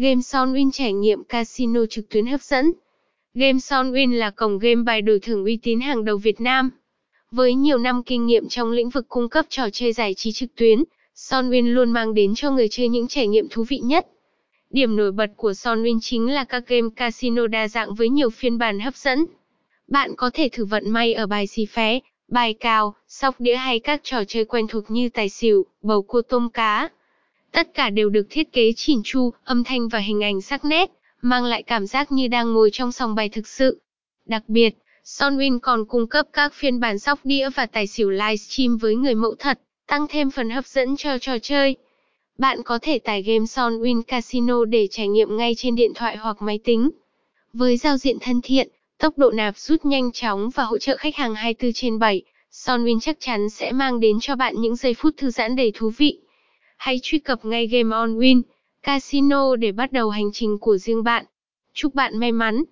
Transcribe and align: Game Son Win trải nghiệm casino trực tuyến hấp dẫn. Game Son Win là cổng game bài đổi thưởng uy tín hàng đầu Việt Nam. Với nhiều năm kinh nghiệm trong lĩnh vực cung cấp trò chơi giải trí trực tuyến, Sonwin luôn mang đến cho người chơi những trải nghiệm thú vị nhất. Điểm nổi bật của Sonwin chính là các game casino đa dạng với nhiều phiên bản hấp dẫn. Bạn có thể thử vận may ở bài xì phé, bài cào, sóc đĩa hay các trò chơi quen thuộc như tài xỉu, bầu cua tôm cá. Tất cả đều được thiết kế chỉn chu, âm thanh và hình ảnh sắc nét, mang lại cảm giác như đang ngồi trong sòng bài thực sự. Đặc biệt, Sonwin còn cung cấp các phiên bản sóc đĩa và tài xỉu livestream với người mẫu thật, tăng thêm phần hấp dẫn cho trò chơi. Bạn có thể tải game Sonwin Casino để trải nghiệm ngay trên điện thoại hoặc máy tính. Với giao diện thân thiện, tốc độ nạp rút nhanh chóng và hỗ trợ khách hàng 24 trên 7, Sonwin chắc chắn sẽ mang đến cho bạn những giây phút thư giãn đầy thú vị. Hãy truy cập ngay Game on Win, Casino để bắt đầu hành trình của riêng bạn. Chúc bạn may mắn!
Game 0.00 0.20
Son 0.22 0.52
Win 0.52 0.70
trải 0.70 0.92
nghiệm 0.92 1.24
casino 1.24 1.86
trực 1.86 2.08
tuyến 2.08 2.26
hấp 2.26 2.42
dẫn. 2.42 2.72
Game 3.34 3.58
Son 3.58 3.92
Win 3.92 4.14
là 4.14 4.30
cổng 4.30 4.58
game 4.58 4.82
bài 4.82 5.02
đổi 5.02 5.20
thưởng 5.20 5.44
uy 5.44 5.58
tín 5.62 5.80
hàng 5.80 6.04
đầu 6.04 6.16
Việt 6.16 6.40
Nam. 6.40 6.70
Với 7.30 7.54
nhiều 7.54 7.78
năm 7.78 8.02
kinh 8.02 8.26
nghiệm 8.26 8.48
trong 8.48 8.70
lĩnh 8.70 8.90
vực 8.90 9.08
cung 9.08 9.28
cấp 9.28 9.46
trò 9.48 9.70
chơi 9.72 9.92
giải 9.92 10.14
trí 10.14 10.32
trực 10.32 10.54
tuyến, 10.54 10.84
Sonwin 11.16 11.74
luôn 11.74 11.90
mang 11.90 12.14
đến 12.14 12.34
cho 12.34 12.50
người 12.50 12.68
chơi 12.68 12.88
những 12.88 13.08
trải 13.08 13.28
nghiệm 13.28 13.48
thú 13.48 13.64
vị 13.68 13.78
nhất. 13.78 14.06
Điểm 14.70 14.96
nổi 14.96 15.12
bật 15.12 15.30
của 15.36 15.50
Sonwin 15.50 15.98
chính 16.02 16.30
là 16.30 16.44
các 16.44 16.64
game 16.66 16.88
casino 16.96 17.46
đa 17.46 17.68
dạng 17.68 17.94
với 17.94 18.08
nhiều 18.08 18.30
phiên 18.30 18.58
bản 18.58 18.80
hấp 18.80 18.96
dẫn. 18.96 19.26
Bạn 19.88 20.16
có 20.16 20.30
thể 20.34 20.48
thử 20.52 20.64
vận 20.64 20.90
may 20.90 21.14
ở 21.14 21.26
bài 21.26 21.46
xì 21.46 21.66
phé, 21.66 22.00
bài 22.28 22.54
cào, 22.54 22.94
sóc 23.08 23.34
đĩa 23.38 23.56
hay 23.56 23.80
các 23.80 24.00
trò 24.04 24.24
chơi 24.24 24.44
quen 24.44 24.66
thuộc 24.68 24.90
như 24.90 25.08
tài 25.08 25.28
xỉu, 25.28 25.66
bầu 25.82 26.02
cua 26.02 26.22
tôm 26.22 26.48
cá. 26.50 26.88
Tất 27.52 27.74
cả 27.74 27.90
đều 27.90 28.10
được 28.10 28.26
thiết 28.30 28.52
kế 28.52 28.72
chỉn 28.72 29.00
chu, 29.04 29.32
âm 29.44 29.64
thanh 29.64 29.88
và 29.88 29.98
hình 29.98 30.24
ảnh 30.24 30.40
sắc 30.40 30.64
nét, 30.64 30.90
mang 31.22 31.44
lại 31.44 31.62
cảm 31.62 31.86
giác 31.86 32.12
như 32.12 32.28
đang 32.28 32.52
ngồi 32.52 32.70
trong 32.72 32.92
sòng 32.92 33.14
bài 33.14 33.28
thực 33.28 33.46
sự. 33.46 33.80
Đặc 34.26 34.42
biệt, 34.48 34.74
Sonwin 35.04 35.58
còn 35.58 35.84
cung 35.84 36.06
cấp 36.06 36.26
các 36.32 36.54
phiên 36.54 36.80
bản 36.80 36.98
sóc 36.98 37.18
đĩa 37.24 37.50
và 37.50 37.66
tài 37.66 37.86
xỉu 37.86 38.10
livestream 38.10 38.76
với 38.76 38.94
người 38.94 39.14
mẫu 39.14 39.34
thật, 39.38 39.60
tăng 39.86 40.06
thêm 40.08 40.30
phần 40.30 40.50
hấp 40.50 40.66
dẫn 40.66 40.96
cho 40.96 41.18
trò 41.18 41.38
chơi. 41.38 41.76
Bạn 42.38 42.62
có 42.62 42.78
thể 42.82 42.98
tải 42.98 43.22
game 43.22 43.44
Sonwin 43.44 44.02
Casino 44.02 44.64
để 44.64 44.86
trải 44.90 45.08
nghiệm 45.08 45.36
ngay 45.36 45.54
trên 45.56 45.76
điện 45.76 45.92
thoại 45.94 46.16
hoặc 46.16 46.42
máy 46.42 46.58
tính. 46.64 46.90
Với 47.52 47.76
giao 47.76 47.96
diện 47.96 48.16
thân 48.20 48.40
thiện, 48.42 48.68
tốc 48.98 49.18
độ 49.18 49.30
nạp 49.30 49.58
rút 49.58 49.84
nhanh 49.84 50.12
chóng 50.12 50.50
và 50.50 50.64
hỗ 50.64 50.78
trợ 50.78 50.96
khách 50.96 51.16
hàng 51.16 51.34
24 51.34 51.72
trên 51.72 51.98
7, 51.98 52.22
Sonwin 52.52 53.00
chắc 53.00 53.16
chắn 53.20 53.50
sẽ 53.50 53.72
mang 53.72 54.00
đến 54.00 54.20
cho 54.20 54.36
bạn 54.36 54.60
những 54.60 54.76
giây 54.76 54.94
phút 54.94 55.16
thư 55.16 55.30
giãn 55.30 55.56
đầy 55.56 55.72
thú 55.74 55.92
vị. 55.96 56.18
Hãy 56.80 57.00
truy 57.02 57.18
cập 57.18 57.44
ngay 57.44 57.66
Game 57.66 57.96
on 57.96 58.18
Win, 58.18 58.42
Casino 58.82 59.56
để 59.56 59.72
bắt 59.72 59.92
đầu 59.92 60.10
hành 60.10 60.30
trình 60.32 60.58
của 60.58 60.76
riêng 60.76 61.04
bạn. 61.04 61.24
Chúc 61.72 61.94
bạn 61.94 62.18
may 62.18 62.32
mắn! 62.32 62.64